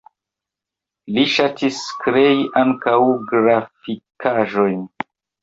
[1.17, 2.97] Li ŝatis krei ankaŭ
[3.35, 4.83] grafikaĵojn.